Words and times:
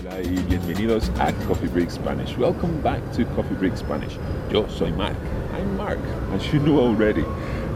Hola 0.00 0.22
y 0.22 0.42
bienvenidos 0.48 1.10
a 1.18 1.30
Coffee 1.46 1.66
Break 1.66 1.90
Spanish. 1.90 2.34
Welcome 2.38 2.80
back 2.80 3.02
to 3.12 3.26
Coffee 3.36 3.54
Break 3.54 3.76
Spanish. 3.76 4.16
Yo 4.50 4.66
soy 4.68 4.90
Mark. 4.92 5.16
I'm 5.52 5.76
Mark, 5.76 5.98
as 6.32 6.50
you 6.52 6.58
know 6.60 6.78
already. 6.78 7.22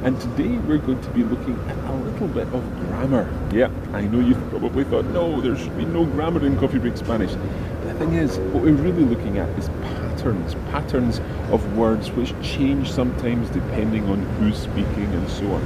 And 0.04 0.18
today 0.18 0.56
we're 0.66 0.78
going 0.78 1.02
to 1.02 1.10
be 1.10 1.22
looking 1.22 1.58
at 1.68 1.76
a 1.76 1.92
little 1.92 2.28
bit 2.28 2.46
of 2.54 2.62
grammar. 2.80 3.28
Yeah, 3.52 3.68
I 3.92 4.02
know 4.02 4.20
you've 4.20 4.40
probably 4.48 4.84
thought, 4.84 5.04
no, 5.06 5.38
there 5.42 5.54
should 5.54 5.76
be 5.76 5.84
no 5.84 6.06
grammar 6.06 6.46
in 6.46 6.58
Coffee 6.58 6.78
Break 6.78 6.96
Spanish. 6.96 7.32
But 7.32 7.92
the 7.92 7.94
thing 7.98 8.14
is, 8.14 8.38
what 8.38 8.62
we're 8.62 8.72
really 8.72 9.04
looking 9.04 9.36
at 9.36 9.48
is 9.58 9.68
patterns, 9.82 10.54
patterns 10.70 11.20
of 11.50 11.76
words 11.76 12.10
which 12.12 12.32
change 12.42 12.90
sometimes 12.90 13.50
depending 13.50 14.08
on 14.08 14.22
who's 14.38 14.56
speaking 14.56 15.12
and 15.12 15.28
so 15.28 15.52
on. 15.52 15.62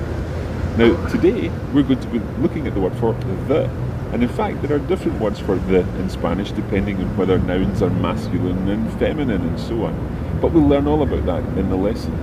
Now, 0.77 1.07
today 1.09 1.51
we're 1.73 1.85
going 1.85 2.01
to 2.01 2.09
be 2.09 2.19
looking 2.41 2.67
at 2.67 2.75
the 2.75 2.81
word 2.81 2.97
for 2.97 3.13
the 3.47 3.71
and 4.13 4.23
in 4.23 4.29
fact, 4.29 4.63
there 4.63 4.75
are 4.75 4.79
different 4.79 5.21
words 5.21 5.39
for 5.39 5.57
the 5.57 5.81
in 5.99 6.09
Spanish 6.09 6.51
depending 6.53 6.97
on 6.97 7.17
whether 7.17 7.39
nouns 7.39 7.83
are 7.83 7.91
masculine 7.91 8.69
and 8.69 8.99
feminine 8.99 9.43
and 9.43 9.61
so 9.61 9.85
on. 9.85 10.39
But 10.41 10.53
we'll 10.53 10.67
learn 10.67 10.87
all 10.87 11.03
about 11.03 11.27
that 11.27 11.45
in 11.59 11.69
the 11.69 11.77
lesson. 11.77 12.15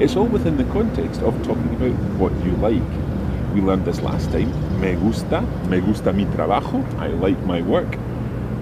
It's 0.00 0.16
all 0.16 0.26
within 0.26 0.56
the 0.56 0.64
context 0.72 1.20
of 1.22 1.36
talking 1.44 1.74
about 1.74 1.92
what 2.18 2.32
you 2.44 2.52
like. 2.52 2.82
We 3.52 3.60
learned 3.60 3.84
this 3.84 4.00
last 4.00 4.30
time. 4.30 4.50
Me 4.80 4.94
gusta, 4.94 5.42
me 5.68 5.80
gusta 5.80 6.12
mi 6.12 6.24
trabajo, 6.24 6.82
I 6.98 7.08
like 7.08 7.38
my 7.44 7.60
work. 7.60 7.98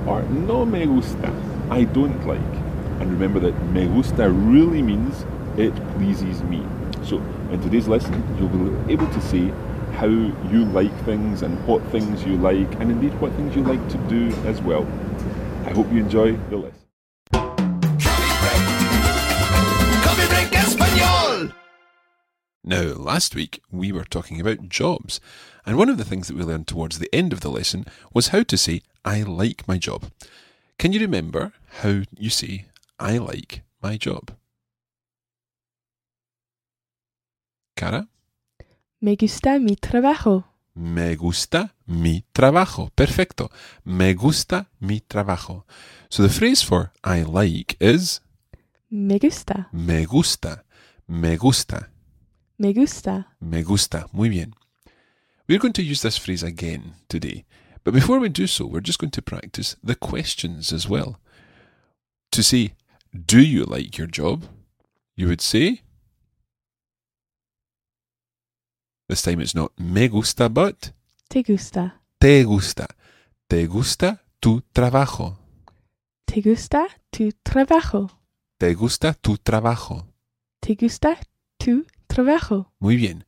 Or 0.07 0.23
no 0.23 0.65
me 0.65 0.87
gusta, 0.87 1.33
I 1.71 1.85
don't 1.85 2.27
like. 2.27 2.41
And 3.01 3.13
remember 3.13 3.39
that 3.41 3.55
me 3.71 3.87
gusta 3.87 4.29
really 4.31 4.83
means 4.83 5.25
it 5.57 5.75
pleases 5.95 6.43
me. 6.43 6.67
So 7.05 7.19
in 7.53 7.61
today's 7.61 7.87
lesson, 7.87 8.25
you'll 8.39 8.49
be 8.49 8.93
able 8.93 9.07
to 9.07 9.21
say 9.21 9.53
how 9.97 10.07
you 10.07 10.65
like 10.67 10.95
things 11.05 11.43
and 11.43 11.59
what 11.67 11.83
things 11.91 12.25
you 12.25 12.37
like, 12.37 12.71
and 12.81 12.91
indeed 12.91 13.19
what 13.21 13.33
things 13.33 13.57
you 13.57 13.63
like 13.63 13.89
to 13.89 13.99
do 14.09 14.29
as 14.47 14.61
well. 14.61 14.87
I 15.65 15.73
hope 15.73 15.91
you 15.91 16.01
enjoy 16.01 16.37
the 16.51 16.57
lesson. 16.59 16.83
Coffee 20.03 20.29
Break 20.29 20.51
Español. 20.53 21.53
Now, 22.63 22.83
last 22.83 23.35
week 23.35 23.63
we 23.71 23.91
were 23.91 24.05
talking 24.05 24.41
about 24.41 24.69
jobs, 24.69 25.21
and 25.65 25.77
one 25.79 25.89
of 25.89 25.97
the 25.97 26.05
things 26.05 26.29
that 26.29 26.37
we 26.37 26.45
learned 26.45 26.69
towards 26.69 26.99
the 26.99 27.13
end 27.15 27.33
of 27.33 27.41
the 27.41 27.51
lesson 27.51 27.87
was 28.13 28.29
how 28.29 28.43
to 28.43 28.57
say, 28.59 28.83
I 29.05 29.23
like 29.23 29.67
my 29.67 29.79
job. 29.79 30.11
Can 30.79 30.93
you 30.93 31.01
remember 31.01 31.53
how 31.81 32.03
you 32.19 32.29
say, 32.29 32.67
I 32.99 33.17
like 33.19 33.63
my 33.83 33.97
job? 33.97 34.33
Cara? 37.77 38.09
Me 39.01 39.17
gusta 39.17 39.59
mi 39.59 39.77
trabajo. 39.77 40.45
Me 40.75 41.15
gusta 41.17 41.73
mi 41.87 42.25
trabajo. 42.35 42.91
Perfecto. 42.97 43.51
Me 43.85 44.15
gusta 44.15 44.67
mi 44.81 45.01
trabajo. 45.01 45.65
So 46.11 46.23
the 46.23 46.29
phrase 46.29 46.63
for 46.63 46.93
I 47.05 47.23
like 47.23 47.77
is 47.81 48.21
Me 48.91 49.19
gusta. 49.19 49.69
me 49.73 50.05
gusta. 50.07 50.63
Me 51.09 51.37
gusta. 51.37 51.89
Me 52.59 52.73
gusta. 52.73 53.27
Me 53.41 53.63
gusta. 53.63 54.07
Muy 54.13 54.29
bien. 54.29 54.55
We're 55.49 55.59
going 55.59 55.75
to 55.75 55.83
use 55.83 56.03
this 56.03 56.19
phrase 56.19 56.43
again 56.43 56.95
today. 57.09 57.45
But 57.85 57.95
before 57.95 58.19
we 58.19 58.29
do 58.29 58.47
so, 58.47 58.67
we're 58.67 58.81
just 58.81 58.99
going 58.99 59.13
to 59.13 59.23
practice 59.23 59.77
the 59.83 59.95
questions 59.95 60.73
as 60.73 60.89
well. 60.89 61.21
To 62.33 62.43
say, 62.43 62.73
do 63.15 63.41
you 63.41 63.65
like 63.65 63.97
your 63.97 64.09
job? 64.09 64.45
You 65.15 65.29
would 65.29 65.41
say, 65.41 65.83
this 69.09 69.23
time 69.23 69.41
it's 69.41 69.55
not 69.55 69.73
me 69.79 70.09
gusta, 70.09 70.49
but 70.49 70.93
Te 71.29 71.43
gusta. 71.43 72.01
te 72.21 72.45
gusta. 72.45 72.87
Te 73.49 73.67
gusta 73.67 74.21
tu 74.41 74.63
trabajo. 74.75 75.37
Te 76.27 76.41
gusta 76.41 76.87
tu 77.13 77.31
trabajo. 77.45 78.11
Te 78.59 78.75
gusta 78.75 79.15
tu 79.15 79.37
trabajo. 79.37 80.07
Te 80.61 80.75
gusta 80.75 81.17
tu 81.59 81.85
trabajo. 82.09 82.73
Muy 82.81 82.97
bien. 82.97 83.25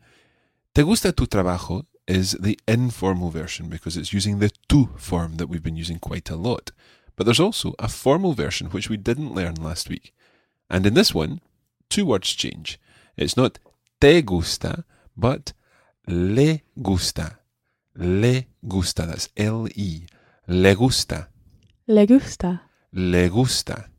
Te 0.75 0.83
gusta 0.83 1.13
tu 1.13 1.27
trabajo 1.27 1.85
is 2.07 2.37
the 2.41 2.57
informal 2.67 3.31
version 3.31 3.69
because 3.69 3.97
it's 3.97 4.13
using 4.15 4.39
the 4.41 4.51
tu 4.69 4.89
form 4.97 5.37
that 5.37 5.49
we've 5.49 5.63
been 5.63 5.77
using 5.77 5.99
quite 5.99 6.31
a 6.31 6.37
lot. 6.37 6.73
But 7.17 7.25
there's 7.25 7.41
also 7.41 7.75
a 7.79 7.89
formal 7.89 8.33
version 8.33 8.71
which 8.71 8.89
we 8.89 8.97
didn't 8.97 9.35
learn 9.35 9.55
last 9.57 9.89
week. 9.89 10.13
And 10.71 10.87
in 10.87 10.95
this 10.95 11.15
one, 11.15 11.41
two 11.91 12.07
words 12.07 12.35
change. 12.35 12.79
It's 13.17 13.37
not 13.37 13.59
te 14.01 14.23
gusta, 14.23 14.85
but 15.17 15.53
le 16.09 16.65
gusta. 16.77 17.41
Le 17.95 18.49
gusta. 18.63 19.07
That's 19.07 19.31
L 19.37 19.69
E. 19.77 20.07
Le 20.47 20.75
gusta. 20.75 21.29
Le 21.87 22.07
gusta. 22.07 22.63
Le 22.93 23.29
gusta. 23.29 23.91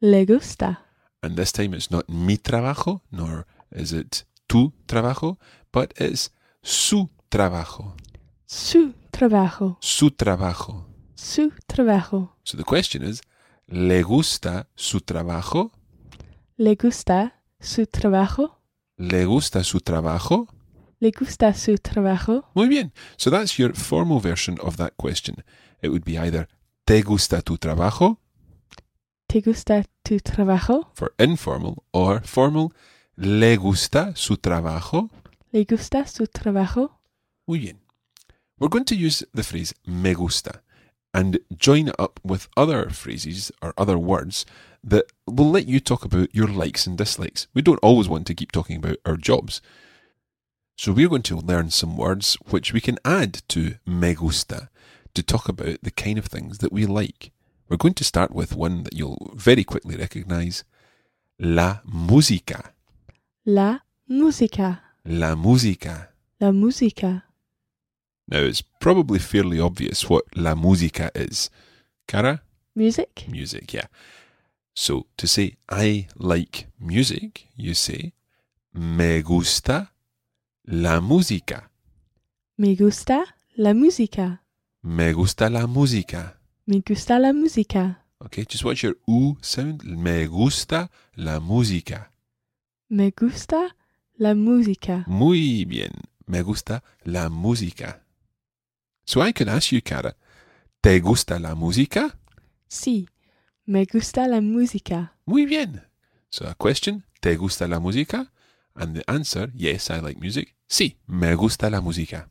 Le 0.00 0.24
gusta. 0.24 0.86
And 1.22 1.36
this 1.36 1.52
time 1.52 1.74
it's 1.74 1.90
not 1.90 2.08
mi 2.08 2.38
trabajo, 2.38 3.02
nor 3.10 3.46
is 3.70 3.92
it 3.92 4.24
tu 4.48 4.72
trabajo, 4.86 5.38
but 5.72 5.92
it's 6.00 6.30
su 6.62 7.10
trabajo. 7.28 7.94
Su 8.46 8.94
trabajo. 9.10 9.76
Su 9.80 10.10
trabajo. 10.10 10.86
Su 11.14 11.52
trabajo. 11.66 12.36
So 12.44 12.56
the 12.56 12.64
question 12.64 13.02
is, 13.02 13.20
¿le 13.66 14.02
gusta 14.02 14.68
su 14.74 15.00
trabajo? 15.02 15.72
Le 16.56 16.74
gusta 16.76 17.42
su 17.60 17.86
trabajo. 17.86 18.58
¿Le 18.96 19.26
gusta 19.26 19.62
su 19.62 19.80
trabajo? 19.80 20.48
Le 21.00 21.10
gusta 21.12 21.54
su 21.54 21.76
trabajo. 21.78 22.44
Muy 22.54 22.68
bien. 22.68 22.92
So 23.16 23.30
that's 23.30 23.58
your 23.58 23.74
formal 23.74 24.20
version 24.20 24.58
of 24.60 24.76
that 24.76 24.96
question. 24.96 25.42
It 25.82 25.88
would 25.88 26.04
be 26.04 26.18
either 26.18 26.46
¿te 26.84 27.02
gusta 27.02 27.40
tu 27.42 27.56
trabajo? 27.56 28.18
Te 29.26 29.40
gusta 29.40 29.84
tu 30.04 30.18
trabajo. 30.20 30.90
for 30.94 31.14
informal 31.18 31.84
or 31.92 32.20
formal. 32.20 32.72
¿Le 33.16 33.56
gusta 33.56 34.14
su 34.14 34.36
trabajo? 34.36 35.10
Le 35.52 35.64
gusta 35.64 36.06
su 36.06 36.26
trabajo. 36.26 37.00
Muy 37.46 37.60
bien. 37.60 37.80
We're 38.58 38.68
going 38.68 38.84
to 38.84 38.94
use 38.94 39.24
the 39.32 39.42
phrase 39.42 39.74
me 39.86 40.14
gusta 40.14 40.60
and 41.14 41.38
join 41.56 41.90
up 41.98 42.20
with 42.22 42.48
other 42.56 42.90
phrases 42.90 43.50
or 43.62 43.72
other 43.78 43.96
words 43.98 44.44
that 44.84 45.06
will 45.26 45.50
let 45.50 45.66
you 45.66 45.80
talk 45.80 46.04
about 46.04 46.28
your 46.34 46.48
likes 46.48 46.86
and 46.86 46.96
dislikes. 46.96 47.48
We 47.54 47.62
don't 47.62 47.80
always 47.82 48.08
want 48.08 48.26
to 48.26 48.34
keep 48.34 48.52
talking 48.52 48.76
about 48.76 48.98
our 49.06 49.16
jobs. 49.16 49.60
So 50.80 50.92
we're 50.92 51.10
going 51.10 51.24
to 51.24 51.36
learn 51.36 51.68
some 51.68 51.98
words 51.98 52.38
which 52.48 52.72
we 52.72 52.80
can 52.80 52.96
add 53.04 53.42
to 53.48 53.74
me 53.84 54.14
gusta 54.14 54.70
to 55.12 55.22
talk 55.22 55.46
about 55.46 55.82
the 55.82 55.90
kind 55.90 56.16
of 56.16 56.24
things 56.24 56.56
that 56.60 56.72
we 56.72 56.86
like. 56.86 57.32
We're 57.68 57.76
going 57.76 57.92
to 57.92 58.02
start 58.02 58.30
with 58.30 58.56
one 58.56 58.84
that 58.84 58.94
you'll 58.94 59.34
very 59.36 59.62
quickly 59.62 59.96
recognize. 59.96 60.64
La 61.38 61.80
música. 61.86 62.70
La 63.44 63.80
música. 64.08 64.80
La 65.04 65.34
música. 65.34 66.08
La 66.40 66.50
música. 66.50 67.24
Now, 68.26 68.38
it's 68.38 68.62
probably 68.62 69.18
fairly 69.18 69.60
obvious 69.60 70.08
what 70.08 70.34
la 70.34 70.54
música 70.54 71.10
is. 71.14 71.50
Cara? 72.08 72.40
Music. 72.74 73.26
Music, 73.28 73.74
yeah. 73.74 73.88
So, 74.74 75.08
to 75.18 75.28
say 75.28 75.56
I 75.68 76.08
like 76.16 76.68
music, 76.80 77.48
you 77.54 77.74
say 77.74 78.14
me 78.72 79.20
gusta 79.20 79.90
la 80.64 81.00
música. 81.00 81.70
Me 82.56 82.74
gusta 82.74 83.36
la 83.54 83.74
música. 83.74 84.44
Me 84.82 85.12
gusta 85.12 85.50
la 85.50 85.66
música. 85.66 86.40
Me 86.66 86.82
gusta 86.86 87.18
la 87.18 87.32
música. 87.32 88.06
Okay, 88.18 88.44
just 88.44 88.64
watch 88.64 88.82
your 88.82 88.98
U 89.06 89.36
sound. 89.40 89.82
Me 89.84 90.26
gusta 90.26 90.90
la 91.14 91.40
música. 91.40 92.12
Me 92.88 93.10
gusta 93.10 93.76
la 94.16 94.34
música. 94.34 95.04
Muy 95.06 95.64
bien. 95.64 95.92
Me 96.26 96.42
gusta 96.42 96.82
la 97.02 97.28
música. 97.28 98.04
So 99.04 99.26
I 99.26 99.32
could 99.32 99.48
ask 99.48 99.72
you, 99.72 99.80
Cara, 99.82 100.16
¿te 100.80 101.00
gusta 101.00 101.38
la 101.40 101.54
música? 101.54 102.18
Sí. 102.68 103.08
Me 103.64 103.86
gusta 103.86 104.28
la 104.28 104.40
música. 104.40 105.16
Muy 105.24 105.46
bien. 105.46 105.82
So 106.28 106.46
a 106.46 106.54
question, 106.54 107.04
¿te 107.20 107.36
gusta 107.36 107.66
la 107.66 107.80
música? 107.80 108.32
And 108.74 108.94
the 108.94 109.08
answer, 109.10 109.50
yes, 109.54 109.90
I 109.90 110.00
like 110.00 110.20
music. 110.20 110.54
Sí, 110.68 110.96
me 111.06 111.34
gusta 111.34 111.68
la 111.70 111.80
música. 111.80 112.28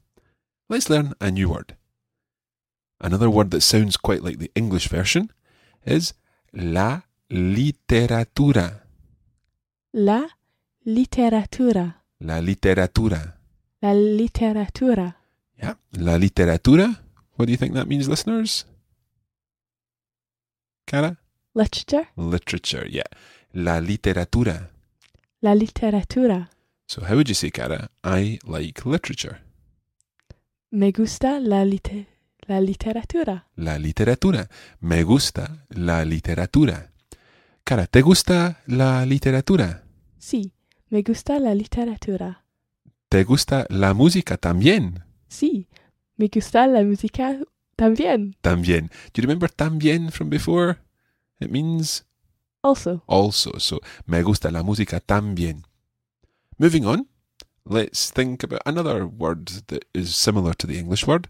Let's 0.70 0.90
learn 0.90 1.14
a 1.20 1.32
new 1.32 1.50
word. 1.50 1.76
Another 3.02 3.30
word 3.30 3.52
that 3.52 3.62
sounds 3.62 3.98
quite 3.98 4.24
like 4.24 4.40
the 4.40 4.52
English 4.56 4.88
version 4.90 5.32
is 5.86 6.14
la 6.54 7.02
literatura. 7.30 8.84
La 9.94 10.28
literatura. 10.86 12.04
La 12.20 12.40
literatura. 12.40 13.38
La 13.82 13.94
literatura. 13.94 15.18
Yeah. 15.58 15.76
La 15.94 16.18
literatura. 16.18 17.02
What 17.36 17.46
do 17.46 17.52
you 17.52 17.58
think 17.58 17.74
that 17.74 17.88
means, 17.88 18.08
listeners? 18.10 18.66
Cara? 20.86 21.18
Literature. 21.54 22.10
Literature, 22.18 22.88
yeah. 22.90 23.08
La 23.54 23.80
literatura. 23.80 24.70
La 25.42 25.56
literatura. 25.56 26.50
So 26.88 27.02
how 27.02 27.16
would 27.16 27.28
you 27.30 27.36
say, 27.36 27.52
Cara? 27.52 27.92
I 28.04 28.40
like 28.46 28.82
literature. 28.86 29.42
Me 30.72 30.92
gusta 30.92 31.40
la, 31.40 31.64
lite- 31.66 32.08
la 32.48 32.60
literatura. 32.60 33.48
La 33.56 33.78
literatura. 33.78 34.50
Me 34.82 35.04
gusta 35.04 35.66
la 35.70 36.04
literatura. 36.04 36.92
Cara, 37.64 37.86
¿te 37.88 38.02
gusta 38.02 38.62
la 38.66 39.06
literatura? 39.06 39.84
Sí, 40.18 40.54
me 40.90 41.02
gusta 41.04 41.40
la 41.40 41.54
literatura. 41.54 42.44
¿Te 43.08 43.24
gusta 43.24 43.66
la 43.70 43.94
música 43.94 44.38
también? 44.38 45.04
Sí, 45.28 45.68
me 46.18 46.28
gusta 46.28 46.68
la 46.68 46.84
música 46.84 47.40
también. 47.76 48.36
También. 48.42 48.88
Do 49.14 49.22
you 49.22 49.22
remember 49.22 49.50
también 49.50 50.12
from 50.12 50.30
before? 50.30 50.80
It 51.40 51.50
means 51.50 52.06
Also, 52.62 53.04
also. 53.08 53.58
So, 53.60 53.80
me 54.06 54.22
gusta 54.22 54.52
la 54.52 54.64
música 54.64 55.00
también. 55.00 55.64
Moving 56.58 56.86
on, 56.86 57.08
let's 57.66 58.12
think 58.12 58.44
about 58.44 58.62
another 58.66 59.06
word 59.06 59.48
that 59.68 59.86
is 59.94 60.16
similar 60.16 60.54
to 60.56 60.68
the 60.68 60.78
English 60.78 61.08
word. 61.08 61.30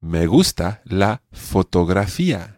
Me 0.00 0.26
gusta 0.26 0.80
la 0.84 1.18
fotografía. 1.32 2.54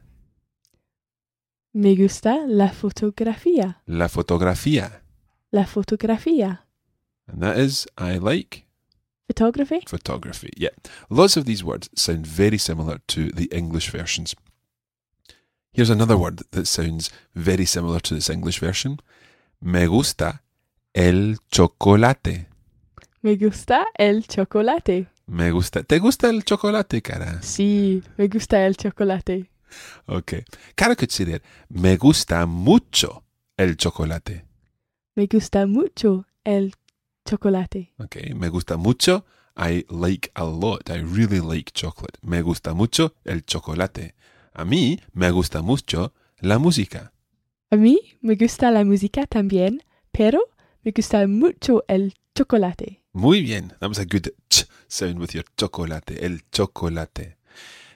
me 1.73 1.94
gusta 1.94 2.37
la 2.47 2.71
fotografía. 2.73 3.81
La 3.87 4.09
fotografía. 4.09 5.03
La 5.53 5.65
fotografía. 5.67 6.67
And 7.29 7.41
that 7.43 7.56
is, 7.59 7.87
I 7.97 8.19
like 8.19 8.67
Photography? 9.29 9.81
photography. 9.87 10.50
Yeah. 10.56 10.71
Lots 11.09 11.37
of 11.37 11.44
these 11.47 11.62
words 11.65 11.88
sound 11.94 12.27
very 12.27 12.59
similar 12.59 12.99
to 13.09 13.31
the 13.31 13.49
English 13.53 13.91
versions. 13.91 14.35
Here's 15.72 15.90
another 15.90 16.17
word 16.17 16.43
that 16.50 16.67
sounds 16.67 17.11
very 17.34 17.64
similar 17.64 18.00
to 18.00 18.14
this 18.14 18.28
English 18.28 18.58
version. 18.58 18.99
Me 19.61 19.87
gusta 19.87 20.43
el 20.93 21.38
chocolate. 21.49 22.49
Me 23.22 23.37
gusta 23.37 23.87
el 23.96 24.26
chocolate. 24.26 25.06
Me 25.26 25.52
gusta. 25.52 25.84
¿Te 25.84 26.00
gusta 26.00 26.28
el 26.28 26.43
chocolate, 26.44 27.02
cara? 27.02 27.40
Sí, 27.43 28.02
me 28.17 28.26
gusta 28.26 28.67
el 28.67 28.76
chocolate. 28.76 29.49
Okay. 30.06 30.44
Cara 30.75 30.96
could 30.96 31.12
say 31.12 31.25
there, 31.25 31.43
me 31.69 31.96
gusta 31.96 32.46
mucho 32.46 33.22
el 33.56 33.76
chocolate. 33.76 34.44
Me 35.14 35.26
gusta 35.26 35.67
mucho 35.67 36.26
el 36.43 36.75
chocolate. 37.25 37.93
Okay. 37.99 38.34
Me 38.34 38.49
gusta 38.49 38.76
mucho. 38.76 39.25
I 39.56 39.84
like 39.88 40.32
a 40.34 40.44
lot. 40.44 40.90
I 40.90 40.99
really 41.02 41.40
like 41.40 41.70
chocolate. 41.72 42.19
Me 42.22 42.43
gusta 42.43 42.75
mucho 42.75 43.14
el 43.25 43.44
chocolate. 43.44 44.14
A 44.52 44.64
mí 44.64 45.00
me 45.12 45.31
gusta 45.31 45.62
mucho 45.62 46.12
la 46.41 46.58
música. 46.58 47.12
A 47.70 47.76
mí 47.76 48.19
me 48.20 48.35
gusta 48.35 48.70
la 48.70 48.85
música 48.85 49.26
también, 49.26 49.82
pero 50.11 50.41
me 50.82 50.93
gusta 50.93 51.26
mucho 51.26 51.85
el 51.88 52.14
chocolate. 52.35 53.02
Muy 53.12 53.43
bien. 53.43 53.75
That 53.81 53.88
was 53.88 53.99
a 53.99 54.05
good 54.05 54.32
ch 54.49 54.67
sound 54.88 55.19
with 55.19 55.35
your 55.35 55.44
chocolate. 55.56 56.19
El 56.20 56.41
chocolate. 56.52 57.37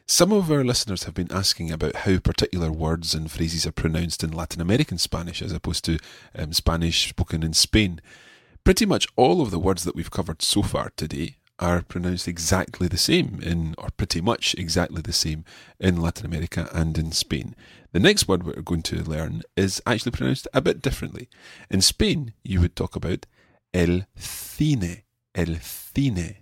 Some 0.06 0.33
of 0.33 0.51
our 0.51 0.65
listeners 0.65 1.05
have 1.05 1.15
been 1.15 1.33
asking 1.33 1.73
about 1.73 1.97
how 2.06 2.19
particular 2.19 2.71
words 2.71 3.15
and 3.15 3.31
phrases 3.31 3.67
are 3.67 3.73
pronounced 3.73 4.23
in 4.23 4.33
Latin 4.33 4.61
American 4.61 4.99
Spanish 4.99 5.41
as 5.41 5.50
opposed 5.50 5.85
to 5.87 5.99
um, 6.35 6.53
Spanish 6.53 7.09
spoken 7.09 7.43
in 7.43 7.55
Spain. 7.55 8.00
Pretty 8.65 8.87
much 8.87 9.09
all 9.17 9.41
of 9.41 9.50
the 9.50 9.59
words 9.59 9.85
that 9.85 9.97
we've 9.97 10.11
covered 10.11 10.43
so 10.43 10.62
far 10.62 10.93
today 10.97 11.37
are 11.59 11.83
pronounced 11.83 12.27
exactly 12.27 12.89
the 12.89 12.97
same 12.99 13.41
in, 13.43 13.75
or 13.79 13.89
pretty 13.97 14.21
much 14.21 14.55
exactly 14.55 15.03
the 15.03 15.12
same 15.12 15.45
in 15.79 16.01
Latin 16.01 16.27
America 16.27 16.69
and 16.73 16.99
in 16.99 17.12
Spain. 17.12 17.55
The 17.93 18.01
next 18.01 18.27
word 18.27 18.43
we're 18.43 18.61
going 18.61 18.83
to 18.83 19.03
learn 19.03 19.43
is 19.56 19.81
actually 19.87 20.12
pronounced 20.12 20.49
a 20.53 20.61
bit 20.61 20.83
differently. 20.83 21.29
In 21.71 21.81
Spain, 21.81 22.33
you 22.43 22.61
would 22.61 22.75
talk 22.75 22.97
about 22.97 23.27
el 23.73 24.03
cine, 24.19 25.03
el 25.35 25.56
cine, 25.56 26.37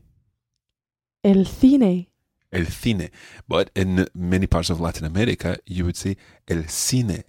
El 1.25 1.45
cine. 1.45 2.09
el 2.53 2.65
cine. 2.65 3.11
But 3.47 3.71
in 3.77 4.09
many 4.13 4.47
parts 4.49 4.71
of 4.71 4.81
Latin 4.81 5.07
America, 5.07 5.59
you 5.67 5.85
would 5.85 5.97
say 5.97 6.17
el 6.49 6.65
cine. 6.65 7.23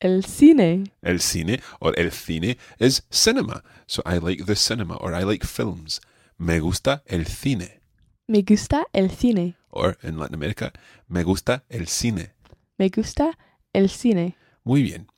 El 0.00 0.22
cine. 0.22 0.88
El 1.02 1.16
cine 1.16 1.60
or 1.80 1.92
el 1.98 2.10
cine 2.10 2.56
is 2.78 3.02
cinema. 3.10 3.62
So 3.86 4.02
I 4.06 4.16
like 4.18 4.46
the 4.46 4.56
cinema 4.56 4.96
or 4.96 5.12
I 5.12 5.24
like 5.24 5.44
films. 5.44 6.00
Me 6.38 6.60
gusta 6.60 7.02
el 7.06 7.26
cine. 7.26 7.80
Me 8.28 8.42
gusta 8.42 8.86
el 8.92 9.10
cine. 9.10 9.56
Or 9.70 9.98
in 10.02 10.18
Latin 10.18 10.36
America, 10.36 10.72
me 11.08 11.24
gusta 11.24 11.64
el 11.68 11.88
cine. 11.88 12.32
Me 12.78 12.88
gusta 12.90 13.36
el 13.72 13.90
cine. 13.90 14.36
Muy 14.64 14.82
bien. 14.82 15.08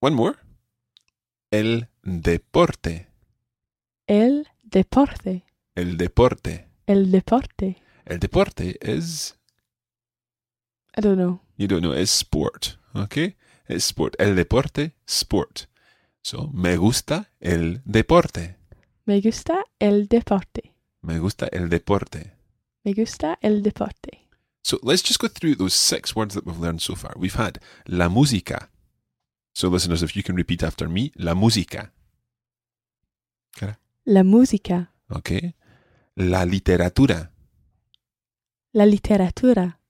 One 0.00 0.16
more. 0.16 0.38
El 1.50 1.88
deporte. 2.02 3.08
El 4.06 4.48
deporte. 4.62 5.44
El 5.74 5.96
deporte. 5.98 6.68
El 6.86 7.10
deporte. 7.10 7.82
El 8.06 8.18
deporte 8.20 8.78
is, 8.82 9.36
I 10.96 11.00
don't 11.00 11.16
know. 11.16 11.40
you 11.56 11.66
don't 11.66 11.82
know, 11.82 11.92
it's 11.92 12.10
sport. 12.10 12.78
Okay? 12.94 13.36
It's 13.68 13.84
sport. 13.84 14.14
El 14.18 14.36
deporte, 14.36 14.94
sport. 15.06 15.68
So, 16.22 16.48
me 16.52 16.76
gusta 16.76 17.30
el 17.40 17.82
deporte. 17.84 18.56
Me 19.06 19.20
gusta 19.20 19.64
el 19.78 20.06
deporte. 20.08 20.72
Me 21.02 21.18
gusta 21.18 21.46
el 21.52 21.68
deporte. 21.68 22.32
Me 22.84 22.92
gusta 22.94 23.38
el 23.42 23.62
deporte. 23.62 24.28
So 24.62 24.78
let's 24.82 25.02
just 25.02 25.20
go 25.20 25.28
through 25.28 25.56
those 25.56 25.74
six 25.74 26.16
words 26.16 26.34
that 26.34 26.46
we've 26.46 26.58
learned 26.58 26.80
so 26.80 26.94
far. 26.94 27.12
We've 27.16 27.34
had 27.38 27.60
la 27.86 28.08
música. 28.08 28.70
So 29.54 29.68
listeners, 29.68 30.02
if 30.02 30.16
you 30.16 30.22
can 30.22 30.36
repeat 30.36 30.62
after 30.62 30.88
me, 30.88 31.12
la 31.16 31.34
música. 31.34 31.92
Cara, 33.52 33.78
La 34.06 34.22
música. 34.22 34.92
Okay. 35.10 35.54
La 36.16 36.44
literatura. 36.44 37.30
La 38.72 38.86
literatura. 38.86 39.80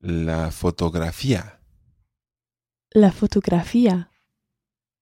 La 0.00 0.50
fotografía. 0.50 1.60
La 2.90 3.10
fotografía. 3.10 4.10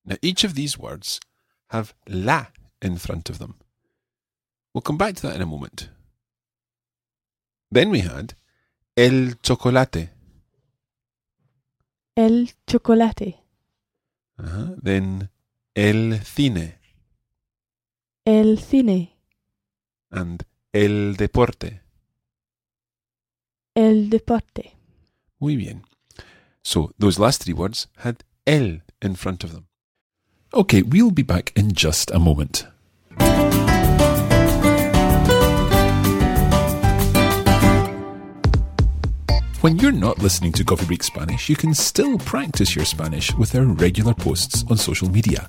Now 0.05 0.17
each 0.23 0.45
of 0.45 0.55
these 0.55 0.79
words 0.79 1.21
have 1.69 1.95
la 2.07 2.53
in 2.85 2.97
front 2.99 3.31
of 3.31 3.39
them. 3.39 3.55
We'll 4.73 4.83
come 4.83 4.99
back 4.99 5.15
to 5.17 5.23
that 5.23 5.37
in 5.37 5.43
a 5.43 5.47
moment. 5.47 5.89
Then 7.71 7.91
we 7.91 8.01
had 8.01 8.35
el 8.97 9.35
chocolate. 9.43 10.11
El 12.17 12.49
chocolate. 12.67 13.37
Uh-huh. 14.39 14.75
Then 14.83 15.29
el 15.77 16.19
cine 16.25 16.75
El 18.27 18.59
cine. 18.59 19.11
and 20.11 20.45
el 20.73 21.15
deporte. 21.17 21.81
El 23.75 24.09
deporte. 24.11 24.77
Muy 25.41 25.57
bien. 25.57 25.83
So 26.63 26.93
those 26.99 27.19
last 27.19 27.43
three 27.43 27.53
words 27.55 27.89
had 27.99 28.23
el 28.47 28.81
in 29.03 29.17
front 29.17 29.45
of 29.45 29.53
them. 29.53 29.67
Okay, 30.53 30.83
we'll 30.83 31.11
be 31.11 31.23
back 31.25 31.53
in 31.57 31.73
just 31.73 32.11
a 32.13 32.19
moment. 32.19 32.67
When 39.65 39.79
you're 39.79 39.93
not 39.93 40.19
listening 40.19 40.53
to 40.53 40.65
Coffee 40.65 40.85
Break 40.85 41.03
Spanish, 41.03 41.49
you 41.49 41.57
can 41.57 41.73
still 41.73 42.19
practice 42.19 42.77
your 42.77 42.85
Spanish 42.85 43.35
with 43.35 43.55
our 43.55 43.65
regular 43.65 44.13
posts 44.13 44.63
on 44.69 44.77
social 44.77 45.09
media. 45.09 45.49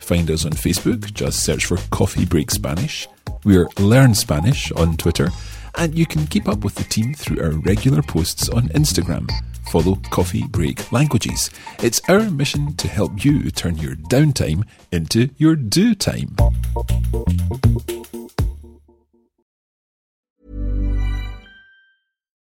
Find 0.00 0.28
us 0.32 0.44
on 0.44 0.50
Facebook, 0.50 1.14
just 1.14 1.44
search 1.44 1.66
for 1.66 1.76
Coffee 1.92 2.24
Break 2.24 2.50
Spanish. 2.50 3.06
We're 3.44 3.68
Learn 3.78 4.16
Spanish 4.16 4.72
on 4.72 4.96
Twitter, 4.96 5.28
and 5.76 5.96
you 5.96 6.06
can 6.06 6.26
keep 6.26 6.48
up 6.48 6.64
with 6.64 6.74
the 6.74 6.82
team 6.82 7.14
through 7.14 7.40
our 7.40 7.52
regular 7.52 8.02
posts 8.02 8.48
on 8.48 8.62
Instagram. 8.70 9.30
Follow 9.70 9.94
Coffee 10.10 10.48
Break 10.48 10.90
Languages. 10.90 11.48
It's 11.84 12.00
our 12.08 12.32
mission 12.32 12.74
to 12.74 12.88
help 12.88 13.24
you 13.24 13.48
turn 13.52 13.78
your 13.78 13.94
downtime 13.94 14.66
into 14.90 15.30
your 15.38 15.54
do 15.54 15.94
time. 15.94 16.34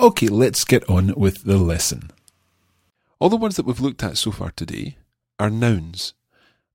Okay, 0.00 0.28
let's 0.28 0.64
get 0.64 0.88
on 0.88 1.12
with 1.16 1.42
the 1.42 1.56
lesson. 1.56 2.12
All 3.18 3.28
the 3.28 3.36
words 3.36 3.56
that 3.56 3.66
we've 3.66 3.80
looked 3.80 4.04
at 4.04 4.16
so 4.16 4.30
far 4.30 4.52
today 4.52 4.96
are 5.40 5.50
nouns. 5.50 6.14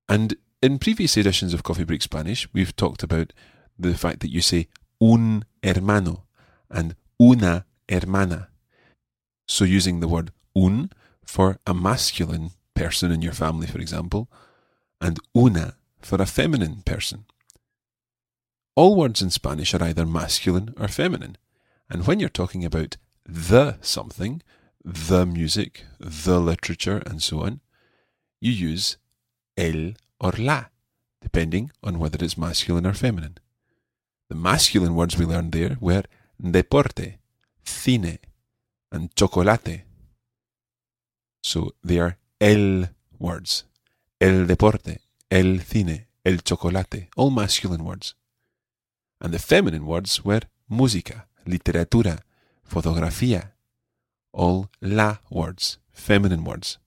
And 0.09 0.35
in 0.61 0.77
previous 0.77 1.15
editions 1.15 1.53
of 1.53 1.63
Coffee 1.63 1.85
Break 1.85 2.01
Spanish, 2.01 2.49
we've 2.51 2.75
talked 2.75 3.01
about 3.01 3.31
the 3.79 3.93
fact 3.93 4.19
that 4.19 4.31
you 4.31 4.41
say 4.41 4.67
un 4.99 5.45
hermano 5.63 6.25
and 6.69 6.97
una 7.21 7.65
hermana. 7.89 8.49
So 9.47 9.63
using 9.63 10.01
the 10.01 10.09
word 10.09 10.31
un 10.53 10.91
for 11.23 11.59
a 11.65 11.73
masculine 11.73 12.51
person 12.73 13.09
in 13.09 13.21
your 13.21 13.31
family, 13.31 13.67
for 13.67 13.79
example, 13.79 14.29
and 14.99 15.17
una 15.33 15.75
for 16.01 16.21
a 16.21 16.25
feminine 16.25 16.81
person. 16.81 17.23
All 18.75 18.97
words 18.97 19.21
in 19.21 19.29
Spanish 19.29 19.73
are 19.73 19.81
either 19.81 20.05
masculine 20.05 20.73
or 20.77 20.89
feminine. 20.89 21.37
And 21.89 22.05
when 22.05 22.19
you're 22.19 22.27
talking 22.27 22.65
about 22.65 22.97
the 23.25 23.77
something, 23.81 24.41
the 24.83 25.25
music, 25.25 25.85
the 25.99 26.39
literature, 26.39 27.01
and 27.05 27.21
so 27.21 27.41
on, 27.41 27.61
you 28.41 28.51
use 28.51 28.97
el 29.57 29.93
or 30.19 30.33
la, 30.37 30.65
depending 31.21 31.71
on 31.83 31.99
whether 31.99 32.23
it's 32.23 32.37
masculine 32.37 32.85
or 32.85 32.93
feminine. 32.93 33.37
The 34.29 34.35
masculine 34.35 34.95
words 34.95 35.17
we 35.17 35.25
learned 35.25 35.51
there 35.51 35.77
were 35.79 36.03
deporte, 36.41 37.19
cine, 37.63 38.17
and 38.91 39.15
chocolate. 39.15 39.83
So 41.41 41.71
they 41.83 41.99
are 41.99 42.17
el 42.41 42.89
words. 43.19 43.65
El 44.19 44.47
deporte, 44.47 44.99
el 45.29 45.59
cine, 45.59 46.07
el 46.25 46.37
chocolate, 46.37 47.09
all 47.15 47.29
masculine 47.29 47.83
words. 47.83 48.15
And 49.21 49.33
the 49.33 49.39
feminine 49.39 49.85
words 49.85 50.23
were 50.23 50.41
música, 50.69 51.27
literatura, 51.45 52.19
fotografía, 52.63 53.55
all 54.32 54.70
la 54.82 55.22
words, 55.29 55.79
feminine 55.91 56.43
words. 56.43 56.79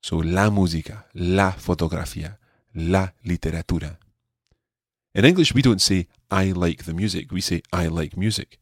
So 0.00 0.22
la 0.22 0.50
música, 0.50 1.06
la 1.12 1.52
fotografía, 1.52 2.38
la 2.72 3.14
literatura. 3.24 3.98
In 5.14 5.24
English, 5.24 5.52
we 5.54 5.62
don't 5.62 5.80
say 5.80 6.06
I 6.30 6.52
like 6.52 6.84
the 6.84 6.94
music, 6.94 7.32
we 7.32 7.40
say 7.40 7.62
I 7.72 7.88
like 7.88 8.16
music. 8.16 8.58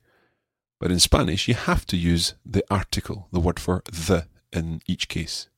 But 0.81 0.91
in 0.91 1.01
Spanish, 1.01 1.49
you 1.49 1.55
have 1.55 1.85
to 1.87 1.97
use 1.97 2.35
the 2.45 2.63
article, 2.71 3.29
the 3.33 3.41
word 3.41 3.59
for 3.59 3.83
the, 3.87 4.27
in 4.53 4.81
each 4.87 5.09
case. 5.09 5.49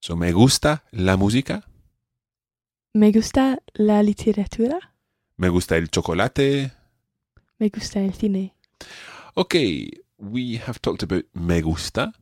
So 0.00 0.14
me 0.16 0.32
gusta 0.32 0.82
la 0.92 1.16
música, 1.16 1.64
Me 2.94 3.12
gusta 3.12 3.58
la 3.74 4.02
literatura. 4.02 4.78
me 5.36 5.48
gusta 5.50 5.76
el 5.76 5.88
chocolate. 5.88 6.72
Me 7.58 7.68
gusta 7.68 8.00
el 8.00 8.12
cine. 8.14 8.54
Okay, 9.38 9.88
we 10.18 10.56
have 10.56 10.82
talked 10.82 11.04
about 11.04 11.22
me 11.32 11.60
gusta. 11.60 12.12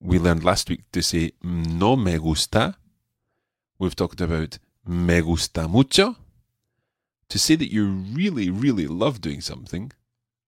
We 0.00 0.18
learned 0.18 0.42
last 0.42 0.68
week 0.68 0.82
to 0.90 1.00
say 1.00 1.30
no 1.44 1.94
me 1.94 2.18
gusta. 2.18 2.74
We've 3.78 3.94
talked 3.94 4.20
about 4.20 4.58
me 4.84 5.20
gusta 5.20 5.68
mucho. 5.68 6.16
To 7.28 7.38
say 7.38 7.54
that 7.54 7.72
you 7.72 7.86
really, 7.86 8.50
really 8.50 8.88
love 8.88 9.20
doing 9.20 9.40
something, 9.40 9.92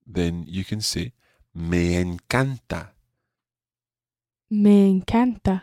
then 0.05 0.45
you 0.49 0.65
can 0.65 0.81
say 0.81 1.13
me 1.55 1.95
encanta. 1.95 2.89
Me 4.51 4.91
encanta. 4.91 5.63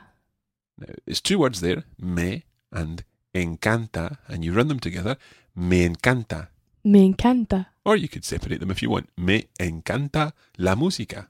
Now, 0.78 0.94
it's 1.06 1.20
two 1.20 1.40
words 1.40 1.60
there, 1.60 1.84
me 2.00 2.46
and 2.72 3.04
encanta, 3.36 4.20
and 4.30 4.46
you 4.46 4.54
run 4.54 4.70
them 4.70 4.80
together, 4.80 5.18
me 5.54 5.86
encanta. 5.86 6.48
Me 6.84 7.06
encanta. 7.06 7.74
Or 7.86 7.96
you 7.96 8.10
could 8.10 8.26
separate 8.26 8.60
them 8.60 8.72
if 8.72 8.82
you 8.82 8.90
want. 8.90 9.10
Me 9.16 9.48
encanta 9.58 10.34
la 10.58 10.76
música. 10.76 11.30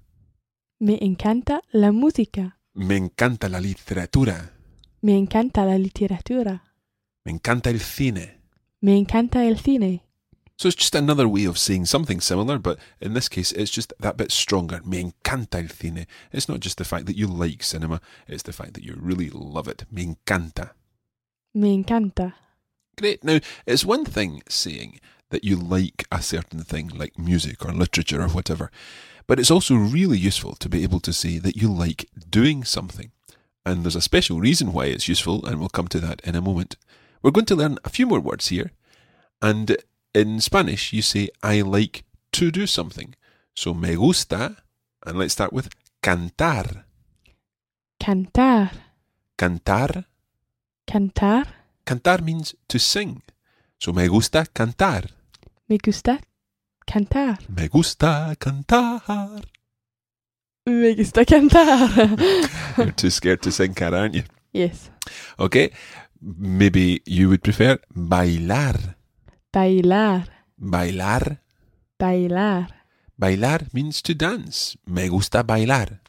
Me 0.79 0.98
encanta 1.00 1.62
la 1.72 1.91
música. 1.91 2.57
Me 2.74 2.98
encanta 2.98 3.50
la 3.50 3.60
literatura. 3.60 4.51
Me 5.01 5.15
encanta 5.15 5.63
la 5.63 5.77
literatura. 5.77 6.63
Me 7.25 7.31
encanta 7.31 7.69
el 7.69 7.79
cine. 7.79 8.39
Me 8.81 8.98
encanta 8.98 9.45
el 9.45 9.57
cine. 9.60 10.01
So 10.57 10.67
it's 10.67 10.77
just 10.77 10.95
another 10.95 11.27
way 11.27 11.45
of 11.45 11.57
saying 11.57 11.86
something 11.86 12.19
similar, 12.19 12.57
but 12.57 12.79
in 13.00 13.13
this 13.13 13.29
case, 13.29 13.51
it's 13.51 13.72
just 13.72 13.93
that 14.00 14.17
bit 14.17 14.31
stronger. 14.31 14.81
Me 14.83 15.00
encanta 15.00 15.60
el 15.60 15.69
cine. 15.69 16.07
It's 16.31 16.50
not 16.50 16.62
just 16.62 16.77
the 16.77 16.83
fact 16.83 17.05
that 17.05 17.15
you 17.15 17.27
like 17.27 17.63
cinema, 17.63 18.01
it's 18.27 18.43
the 18.43 18.53
fact 18.53 18.74
that 18.74 18.83
you 18.83 18.95
really 19.00 19.29
love 19.29 19.67
it. 19.67 19.86
Me 19.91 20.03
encanta. 20.15 20.72
Me 21.53 21.75
encanta. 21.75 22.33
Great. 22.98 23.24
Now, 23.24 23.39
it's 23.65 23.86
one 23.86 24.05
thing 24.05 24.41
saying 24.48 25.00
that 25.33 25.43
you 25.43 25.55
like 25.55 26.05
a 26.11 26.21
certain 26.21 26.61
thing, 26.61 26.89
like 26.89 27.17
music 27.17 27.65
or 27.65 27.73
literature 27.73 28.21
or 28.21 28.29
whatever, 28.29 28.69
but 29.25 29.39
it's 29.39 29.51
also 29.51 29.75
really 29.75 30.17
useful 30.17 30.53
to 30.55 30.69
be 30.69 30.83
able 30.83 30.99
to 30.99 31.11
say 31.11 31.39
that 31.39 31.57
you 31.57 31.67
like 31.67 32.07
doing 32.29 32.63
something. 32.63 33.11
And 33.65 33.83
there's 33.83 33.95
a 33.95 34.09
special 34.11 34.39
reason 34.39 34.73
why 34.73 34.85
it's 34.85 35.07
useful, 35.07 35.43
and 35.45 35.59
we'll 35.59 35.69
come 35.69 35.87
to 35.87 35.99
that 36.01 36.21
in 36.21 36.35
a 36.35 36.41
moment. 36.41 36.75
We're 37.21 37.31
going 37.31 37.47
to 37.47 37.55
learn 37.55 37.79
a 37.83 37.89
few 37.89 38.05
more 38.05 38.19
words 38.19 38.49
here, 38.49 38.71
and 39.41 39.75
in 40.13 40.39
Spanish, 40.39 40.93
you 40.93 41.01
say, 41.01 41.29
I 41.41 41.61
like 41.61 42.03
to 42.33 42.51
do 42.51 42.67
something. 42.67 43.15
So, 43.55 43.73
me 43.73 43.95
gusta, 43.95 44.57
and 45.05 45.17
let's 45.17 45.33
start 45.33 45.51
with 45.51 45.69
cantar. 46.03 46.83
Cantar. 47.99 48.71
Cantar. 49.37 50.05
Cantar. 50.85 51.47
Cantar 51.85 52.21
means 52.21 52.53
to 52.67 52.77
sing. 52.77 53.23
So, 53.79 53.91
me 53.93 54.07
gusta 54.07 54.45
cantar. 54.53 55.09
Me 55.70 55.77
gusta 55.77 56.20
cantar. 56.86 57.38
Me 57.50 57.67
gusta 57.67 58.36
cantar. 58.39 59.43
Me 60.65 60.93
gusta 60.96 61.25
cantar. 61.25 61.89
You're 62.77 62.91
too 62.91 63.10
scared 63.10 63.41
to 63.43 63.51
sing, 63.51 63.74
Cara, 63.74 64.00
aren't 64.00 64.15
you? 64.15 64.24
yes. 64.53 64.89
Okay. 65.39 65.72
Maybe 66.22 67.01
you 67.05 67.27
would 67.29 67.43
prefer 67.43 67.77
bailar. 67.96 68.96
Bailar. 69.51 70.25
Bailar. 70.58 71.38
Bailar. 72.00 72.67
Bailar 73.20 73.60
means 73.74 74.01
to 74.03 74.13
dance. 74.13 74.77
Me 74.88 75.10
gusta 75.10 75.43
bailar. 75.43 76.00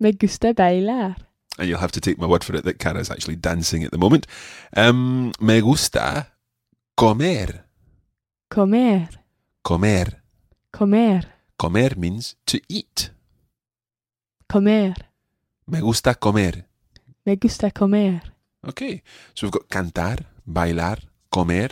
Me 0.00 0.12
gusta 0.12 0.52
bailar. 0.54 1.16
and 1.58 1.68
you'll 1.68 1.78
have 1.80 1.90
to 1.92 2.00
take 2.00 2.18
my 2.18 2.26
word 2.26 2.44
for 2.44 2.54
it 2.54 2.64
that 2.64 2.78
Cara's 2.78 3.10
actually 3.10 3.34
dancing 3.36 3.82
at 3.82 3.90
the 3.90 3.98
moment. 3.98 4.26
Um, 4.76 5.32
me 5.40 5.60
gusta 5.60 6.28
comer. 6.96 7.64
Comer. 8.50 9.08
Comer. 9.62 10.22
Comer. 10.72 11.34
Comer 11.58 11.96
means 11.96 12.36
to 12.46 12.60
eat. 12.68 13.10
Comer. 14.48 14.94
Me 15.66 15.80
gusta 15.80 16.14
comer. 16.14 16.64
Me 17.26 17.36
gusta 17.36 17.70
comer. 17.70 18.22
Okay, 18.66 19.02
so 19.34 19.46
we've 19.46 19.52
got 19.52 19.68
cantar, 19.68 20.26
bailar, 20.46 20.98
comer. 21.30 21.68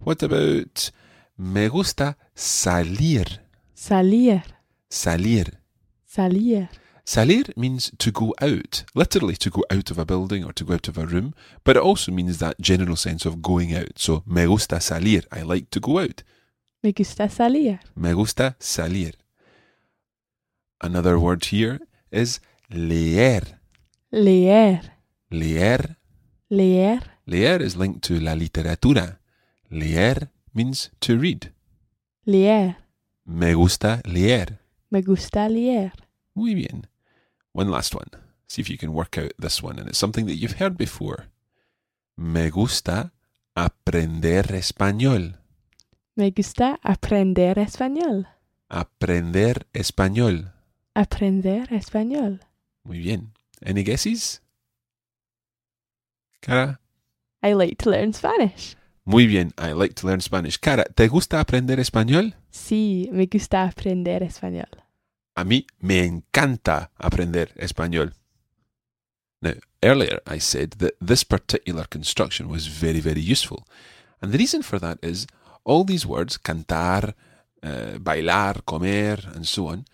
What 0.00 0.22
about 0.24 0.90
me 1.36 1.68
gusta 1.68 2.16
salir? 2.34 3.40
Salir. 3.74 4.42
Salir. 4.90 5.60
Salir. 6.04 6.68
Salir 7.08 7.56
means 7.56 7.90
to 7.96 8.10
go 8.10 8.34
out, 8.38 8.84
literally 8.94 9.34
to 9.36 9.48
go 9.48 9.64
out 9.70 9.90
of 9.90 9.98
a 9.98 10.04
building 10.04 10.44
or 10.44 10.52
to 10.52 10.62
go 10.62 10.74
out 10.74 10.88
of 10.88 10.98
a 10.98 11.06
room, 11.06 11.32
but 11.64 11.74
it 11.74 11.82
also 11.82 12.12
means 12.12 12.36
that 12.36 12.60
general 12.60 12.96
sense 12.96 13.24
of 13.24 13.40
going 13.40 13.74
out. 13.74 13.98
So, 13.98 14.22
me 14.26 14.44
gusta 14.44 14.78
salir, 14.78 15.24
I 15.32 15.40
like 15.40 15.70
to 15.70 15.80
go 15.80 16.00
out. 16.00 16.22
Me 16.82 16.92
gusta 16.92 17.30
salir. 17.30 17.80
Me 17.96 18.12
gusta 18.12 18.56
salir. 18.60 19.14
Another 20.82 21.18
word 21.18 21.46
here 21.46 21.80
is 22.12 22.40
leer. 22.70 23.40
Leer. 24.12 24.82
Leer. 25.30 25.96
Leer. 26.50 27.00
Leer 27.26 27.62
is 27.62 27.74
linked 27.74 28.02
to 28.02 28.20
la 28.20 28.34
literatura. 28.34 29.16
Leer 29.70 30.28
means 30.52 30.90
to 31.00 31.16
read. 31.16 31.54
Leer. 32.26 32.76
Me 33.24 33.54
gusta 33.54 34.02
leer. 34.04 34.58
Me 34.90 35.00
gusta 35.00 35.48
leer. 35.48 35.92
Muy 36.34 36.54
bien. 36.54 36.86
One 37.52 37.70
last 37.70 37.94
one. 37.94 38.08
See 38.48 38.62
if 38.62 38.70
you 38.70 38.78
can 38.78 38.92
work 38.92 39.18
out 39.18 39.32
this 39.38 39.62
one. 39.62 39.78
And 39.78 39.88
it's 39.88 39.98
something 39.98 40.26
that 40.26 40.36
you've 40.36 40.58
heard 40.58 40.76
before. 40.76 41.26
Me 42.16 42.50
gusta 42.50 43.12
aprender 43.56 44.54
español. 44.54 45.38
Me 46.16 46.30
gusta 46.30 46.78
aprender 46.82 47.58
español. 47.58 48.26
Aprender 48.70 49.66
español. 49.72 50.52
Aprender 50.94 51.72
español. 51.72 52.40
Muy 52.84 52.98
bien. 52.98 53.32
Any 53.64 53.84
guesses? 53.84 54.40
Cara? 56.40 56.80
I 57.42 57.52
like 57.52 57.76
to 57.78 57.90
learn 57.90 58.12
Spanish. 58.12 58.76
Muy 59.04 59.26
bien. 59.26 59.52
I 59.58 59.72
like 59.72 59.94
to 59.94 60.06
learn 60.06 60.20
Spanish. 60.20 60.58
Cara, 60.58 60.84
¿te 60.84 61.08
gusta 61.08 61.40
aprender 61.40 61.78
español? 61.80 62.34
Sí, 62.50 63.08
me 63.12 63.26
gusta 63.26 63.64
aprender 63.64 64.22
español. 64.22 64.68
A 65.38 65.44
mí 65.44 65.68
me 65.78 66.04
encanta 66.04 66.90
aprender 66.98 67.52
español. 67.54 68.12
Now, 69.40 69.54
earlier 69.84 70.20
I 70.26 70.38
said 70.38 70.70
that 70.78 70.96
this 71.00 71.22
particular 71.22 71.84
construction 71.84 72.48
was 72.48 72.66
very, 72.66 72.98
very 72.98 73.20
useful. 73.20 73.64
And 74.20 74.32
the 74.32 74.38
reason 74.38 74.62
for 74.62 74.80
that 74.80 74.98
is 75.00 75.28
all 75.62 75.84
these 75.84 76.04
words, 76.04 76.38
cantar, 76.38 77.14
uh, 77.62 77.98
bailar, 78.00 78.62
comer, 78.66 79.18
and 79.32 79.46
so 79.46 79.68
on, 79.68 79.84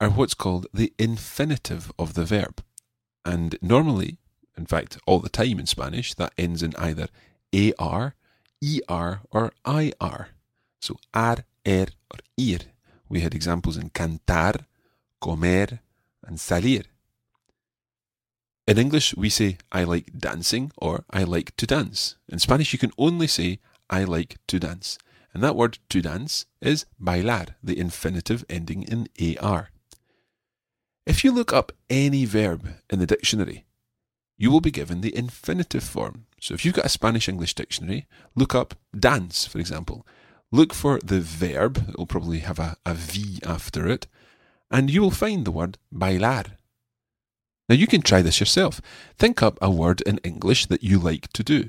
are 0.00 0.10
what's 0.10 0.34
called 0.34 0.68
the 0.72 0.92
infinitive 1.00 1.90
of 1.98 2.14
the 2.14 2.24
verb. 2.24 2.62
And 3.24 3.58
normally, 3.60 4.18
in 4.56 4.66
fact, 4.66 4.98
all 5.04 5.18
the 5.18 5.28
time 5.28 5.58
in 5.58 5.66
Spanish, 5.66 6.14
that 6.14 6.32
ends 6.38 6.62
in 6.62 6.74
either 6.78 7.08
AR, 7.52 8.14
ER, 8.62 9.20
or 9.32 9.52
IR. 9.66 10.28
So 10.80 10.96
ar, 11.12 11.38
er, 11.66 11.86
or 12.08 12.20
ir. 12.36 12.60
We 13.08 13.22
had 13.22 13.34
examples 13.34 13.76
in 13.76 13.90
cantar, 13.90 14.66
comer, 15.22 15.80
and 16.26 16.38
salir. 16.38 16.84
In 18.66 18.78
English, 18.78 19.14
we 19.16 19.28
say, 19.28 19.58
I 19.72 19.84
like 19.84 20.18
dancing 20.18 20.70
or 20.76 21.04
I 21.10 21.24
like 21.24 21.56
to 21.56 21.66
dance. 21.66 22.16
In 22.28 22.38
Spanish, 22.38 22.72
you 22.72 22.78
can 22.78 22.92
only 22.98 23.26
say, 23.26 23.58
I 23.88 24.04
like 24.04 24.36
to 24.48 24.58
dance. 24.58 24.98
And 25.34 25.42
that 25.42 25.56
word 25.56 25.78
to 25.88 26.02
dance 26.02 26.46
is 26.60 26.86
bailar, 27.00 27.46
the 27.62 27.78
infinitive 27.78 28.44
ending 28.48 28.82
in 28.82 29.08
AR. 29.40 29.70
If 31.06 31.24
you 31.24 31.32
look 31.32 31.52
up 31.52 31.72
any 31.90 32.24
verb 32.24 32.74
in 32.90 32.98
the 33.00 33.06
dictionary, 33.06 33.64
you 34.36 34.50
will 34.50 34.60
be 34.60 34.70
given 34.70 35.00
the 35.00 35.16
infinitive 35.16 35.82
form. 35.82 36.26
So 36.40 36.54
if 36.54 36.64
you've 36.64 36.74
got 36.74 36.86
a 36.86 36.90
Spanish 36.90 37.28
English 37.28 37.54
dictionary, 37.54 38.06
look 38.36 38.54
up 38.54 38.74
dance, 38.96 39.46
for 39.46 39.58
example. 39.58 40.06
Look 40.52 40.74
for 40.74 41.00
the 41.02 41.20
verb, 41.20 41.88
it 41.88 41.98
will 41.98 42.06
probably 42.06 42.40
have 42.40 42.58
a, 42.58 42.76
a 42.84 42.94
V 42.94 43.40
after 43.44 43.88
it, 43.88 44.06
and 44.72 44.90
you 44.90 45.02
will 45.02 45.10
find 45.10 45.44
the 45.44 45.52
word 45.52 45.78
bailar. 45.92 46.44
Now 47.68 47.76
you 47.76 47.86
can 47.86 48.02
try 48.02 48.22
this 48.22 48.40
yourself. 48.40 48.80
Think 49.18 49.42
up 49.42 49.58
a 49.60 49.70
word 49.70 50.00
in 50.00 50.18
English 50.18 50.66
that 50.66 50.82
you 50.82 50.98
like 50.98 51.32
to 51.34 51.44
do. 51.44 51.68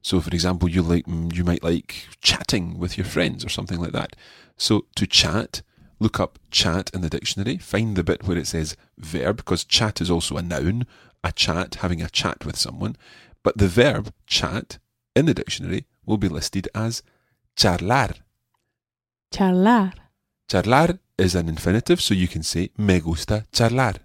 So, 0.00 0.20
for 0.20 0.30
example, 0.30 0.68
you 0.68 0.82
like 0.82 1.06
mm, 1.06 1.34
you 1.34 1.44
might 1.44 1.62
like 1.62 2.06
chatting 2.20 2.78
with 2.78 2.96
your 2.96 3.06
friends 3.06 3.44
or 3.44 3.48
something 3.48 3.80
like 3.80 3.92
that. 3.92 4.16
So, 4.56 4.86
to 4.96 5.06
chat, 5.06 5.62
look 5.98 6.20
up 6.20 6.38
chat 6.50 6.90
in 6.94 7.00
the 7.00 7.10
dictionary. 7.10 7.58
Find 7.58 7.96
the 7.96 8.04
bit 8.04 8.26
where 8.26 8.36
it 8.36 8.46
says 8.46 8.76
verb 8.98 9.38
because 9.38 9.64
chat 9.64 10.00
is 10.00 10.10
also 10.10 10.36
a 10.36 10.42
noun. 10.42 10.86
A 11.26 11.32
chat, 11.32 11.76
having 11.76 12.02
a 12.02 12.10
chat 12.10 12.44
with 12.44 12.58
someone, 12.58 12.96
but 13.42 13.56
the 13.56 13.66
verb 13.66 14.12
chat 14.26 14.76
in 15.16 15.24
the 15.24 15.32
dictionary 15.32 15.86
will 16.04 16.18
be 16.18 16.28
listed 16.28 16.68
as 16.74 17.02
charlar. 17.56 18.18
Charlar. 19.32 19.94
Charlar 20.50 20.98
is 21.18 21.34
an 21.34 21.48
infinitive, 21.48 22.00
so 22.00 22.14
you 22.14 22.28
can 22.28 22.42
say 22.42 22.70
me 22.76 23.00
gusta 23.00 23.44
charlar. 23.52 23.96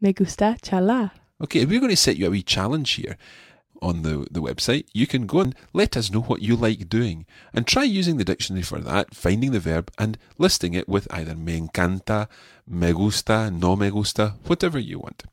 Me 0.00 0.12
gusta 0.12 0.56
charlar. 0.62 1.10
Okay, 1.42 1.60
if 1.60 1.68
we're 1.68 1.80
going 1.80 1.90
to 1.90 1.96
set 1.96 2.16
you 2.16 2.26
a 2.26 2.30
wee 2.30 2.42
challenge 2.42 2.92
here 2.92 3.16
on 3.82 4.02
the, 4.02 4.26
the 4.30 4.40
website, 4.40 4.86
you 4.92 5.06
can 5.06 5.26
go 5.26 5.40
and 5.40 5.54
let 5.72 5.96
us 5.96 6.10
know 6.10 6.22
what 6.22 6.42
you 6.42 6.56
like 6.56 6.88
doing 6.88 7.26
and 7.52 7.66
try 7.66 7.82
using 7.82 8.16
the 8.16 8.24
dictionary 8.24 8.62
for 8.62 8.80
that, 8.80 9.14
finding 9.14 9.52
the 9.52 9.60
verb 9.60 9.90
and 9.98 10.16
listing 10.38 10.74
it 10.74 10.88
with 10.88 11.06
either 11.12 11.34
me 11.34 11.60
encanta, 11.60 12.28
me 12.66 12.92
gusta, 12.92 13.50
no 13.50 13.76
me 13.76 13.90
gusta, 13.90 14.34
whatever 14.46 14.78
you 14.78 14.98
want. 14.98 15.24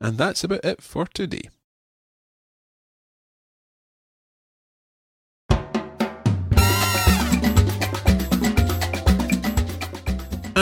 And 0.00 0.18
that's 0.18 0.44
about 0.44 0.64
it 0.64 0.82
for 0.82 1.06
today. 1.06 1.48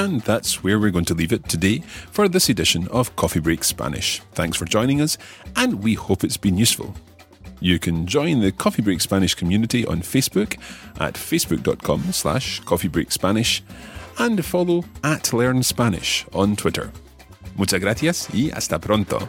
And 0.08 0.22
that's 0.22 0.64
where 0.64 0.78
we're 0.78 0.90
going 0.90 1.04
to 1.04 1.14
leave 1.14 1.34
it 1.34 1.50
today 1.50 1.80
for 2.10 2.28
this 2.28 2.48
edition 2.48 2.88
of 2.88 3.14
Coffee 3.14 3.40
Break 3.40 3.62
Spanish. 3.62 4.22
Thanks 4.32 4.56
for 4.56 4.64
joining 4.64 5.02
us, 5.02 5.18
and 5.54 5.84
we 5.84 5.92
hope 5.92 6.24
it's 6.24 6.38
been 6.38 6.56
useful. 6.56 6.94
You 7.60 7.78
can 7.78 8.06
join 8.06 8.40
the 8.40 8.50
Coffee 8.50 8.80
Break 8.80 9.02
Spanish 9.02 9.34
community 9.34 9.84
on 9.84 10.00
Facebook 10.00 10.58
at 10.98 11.12
facebook.com 11.12 12.12
slash 12.12 12.62
coffeebreakspanish 12.62 13.60
and 14.16 14.42
follow 14.42 14.84
at 15.04 15.34
Learn 15.34 15.62
Spanish 15.62 16.24
on 16.32 16.56
Twitter. 16.56 16.90
Muchas 17.58 17.78
gracias 17.78 18.30
y 18.32 18.50
hasta 18.50 18.78
pronto. 18.78 19.28